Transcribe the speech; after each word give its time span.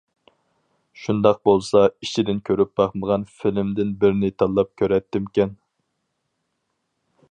شۇنداق 1.01 1.37
بولسا 1.49 1.83
ئىچىدىن 2.07 2.41
كۆرۈپ 2.51 2.73
باقمىغان 2.81 3.29
فىلىمدىن 3.37 3.95
بىرنى 4.05 4.35
تاللاپ 4.41 4.75
كۆرەتتىمكەن. 4.83 5.57